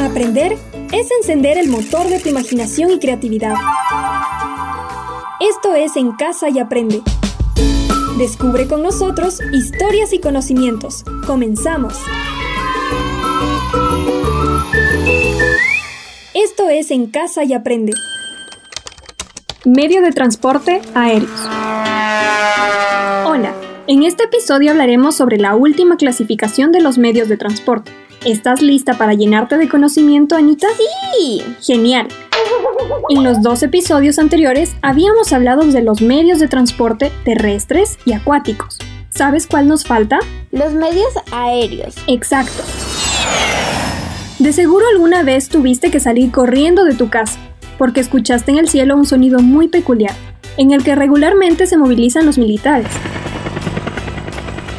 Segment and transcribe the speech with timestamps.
[0.00, 0.56] Aprender
[0.92, 3.54] es encender el motor de tu imaginación y creatividad.
[5.40, 7.02] Esto es En Casa y Aprende.
[8.18, 11.04] Descubre con nosotros historias y conocimientos.
[11.26, 11.94] Comenzamos.
[16.32, 17.92] Esto es En Casa y Aprende.
[19.64, 21.65] Medio de transporte aéreos.
[23.88, 27.92] En este episodio hablaremos sobre la última clasificación de los medios de transporte.
[28.24, 30.66] ¿Estás lista para llenarte de conocimiento, Anita?
[31.16, 31.40] Sí.
[31.62, 32.08] Genial.
[33.10, 38.78] En los dos episodios anteriores habíamos hablado de los medios de transporte terrestres y acuáticos.
[39.10, 40.18] ¿Sabes cuál nos falta?
[40.50, 41.94] Los medios aéreos.
[42.08, 42.64] Exacto.
[44.40, 47.38] De seguro alguna vez tuviste que salir corriendo de tu casa
[47.78, 50.14] porque escuchaste en el cielo un sonido muy peculiar,
[50.56, 52.88] en el que regularmente se movilizan los militares.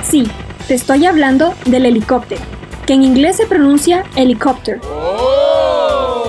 [0.09, 0.23] Sí,
[0.69, 2.41] te estoy hablando del helicóptero,
[2.85, 4.79] que en inglés se pronuncia helicopter.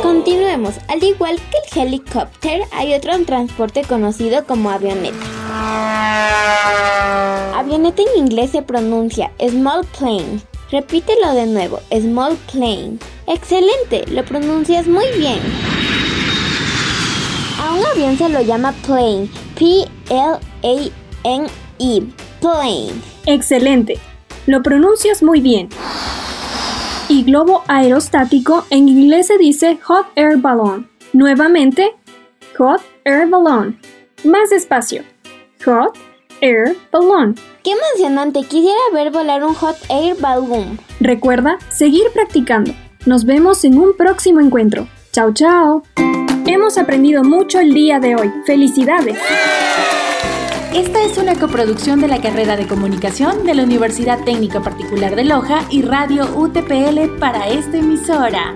[0.02, 0.74] Continuemos.
[0.88, 5.16] Al igual que el helicóptero, hay otro transporte conocido como avioneta.
[7.56, 10.40] Avioneta en inglés se pronuncia small plane.
[10.72, 12.98] Repítelo de nuevo, small plane.
[13.28, 15.38] Excelente, lo pronuncias muy bien.
[17.60, 19.88] A un avión se lo llama plane, P-L-A-N-E,
[22.40, 22.92] plane.
[23.26, 23.98] Excelente,
[24.46, 25.68] lo pronuncias muy bien.
[27.08, 30.88] Y globo aerostático en inglés se dice hot air balloon.
[31.12, 31.94] Nuevamente,
[32.58, 33.78] hot air balloon.
[34.24, 35.02] Más despacio.
[35.64, 35.96] Hot
[36.40, 37.34] air balloon.
[37.64, 38.40] ¡Qué emocionante!
[38.40, 40.78] Quisiera ver volar un hot air balloon.
[41.00, 42.72] Recuerda seguir practicando.
[43.06, 44.86] Nos vemos en un próximo encuentro.
[45.12, 45.82] Chao, chao.
[46.46, 48.30] Hemos aprendido mucho el día de hoy.
[48.46, 49.18] ¡Felicidades!
[50.74, 55.24] Esta es una coproducción de la carrera de comunicación de la Universidad Técnica Particular de
[55.24, 58.54] Loja y Radio UTPL para esta emisora.